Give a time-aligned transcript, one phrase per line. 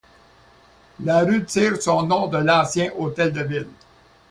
[1.03, 3.67] La rue tire son nom de l'ancien hôtel de ville.